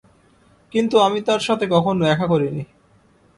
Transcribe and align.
কিন্তু 0.73 0.95
আমি 0.97 1.19
তার 1.21 1.39
সাথে 1.39 1.65
কখনো 1.67 2.01
দেখা 2.05 2.25
করিনি। 2.27 2.63